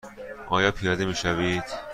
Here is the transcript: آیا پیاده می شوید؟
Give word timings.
آیا 0.47 0.71
پیاده 0.71 1.05
می 1.05 1.15
شوید؟ 1.15 1.63